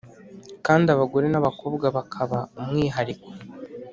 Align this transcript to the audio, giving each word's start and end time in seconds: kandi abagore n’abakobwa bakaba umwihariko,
kandi 0.65 0.87
abagore 0.91 1.25
n’abakobwa 1.29 1.85
bakaba 1.97 2.39
umwihariko, 2.57 3.27